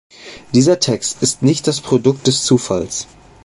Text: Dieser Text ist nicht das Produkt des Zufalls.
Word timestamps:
Dieser 0.55 0.79
Text 0.79 1.21
ist 1.21 1.43
nicht 1.43 1.67
das 1.67 1.79
Produkt 1.79 2.25
des 2.25 2.43
Zufalls. 2.43 3.05